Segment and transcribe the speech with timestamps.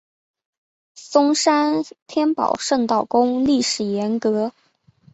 [0.95, 4.51] 松山天宝圣道宫历史沿革